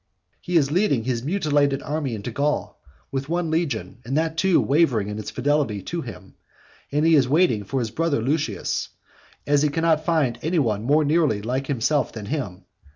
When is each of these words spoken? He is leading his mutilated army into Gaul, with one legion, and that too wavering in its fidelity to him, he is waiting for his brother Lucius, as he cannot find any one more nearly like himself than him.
He 0.39 0.57
is 0.57 0.71
leading 0.71 1.03
his 1.03 1.21
mutilated 1.21 1.83
army 1.83 2.15
into 2.15 2.31
Gaul, 2.31 2.81
with 3.11 3.29
one 3.29 3.51
legion, 3.51 3.99
and 4.03 4.17
that 4.17 4.35
too 4.35 4.59
wavering 4.59 5.09
in 5.09 5.19
its 5.19 5.29
fidelity 5.29 5.83
to 5.83 6.01
him, 6.01 6.33
he 6.87 7.13
is 7.13 7.29
waiting 7.29 7.65
for 7.65 7.79
his 7.79 7.91
brother 7.91 8.19
Lucius, 8.19 8.89
as 9.45 9.61
he 9.61 9.69
cannot 9.69 10.03
find 10.03 10.39
any 10.41 10.57
one 10.57 10.81
more 10.81 11.05
nearly 11.05 11.43
like 11.43 11.67
himself 11.67 12.11
than 12.13 12.25
him. 12.25 12.65